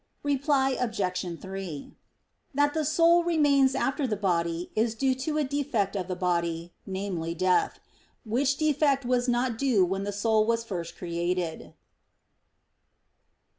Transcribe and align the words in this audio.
Reply 0.23 0.71
Obj. 0.79 1.39
3: 1.39 1.93
That 2.55 2.73
the 2.73 2.83
soul 2.85 3.23
remains 3.23 3.75
after 3.75 4.07
the 4.07 4.15
body, 4.17 4.71
is 4.75 4.95
due 4.95 5.13
to 5.13 5.37
a 5.37 5.43
defect 5.43 5.95
of 5.95 6.07
the 6.07 6.15
body, 6.15 6.73
namely, 6.87 7.35
death. 7.35 7.79
Which 8.25 8.57
defect 8.57 9.05
was 9.05 9.27
not 9.29 9.59
due 9.59 9.85
when 9.85 10.03
the 10.03 10.11
soul 10.11 10.43
was 10.47 10.63
first 10.63 10.97
created. 10.97 11.75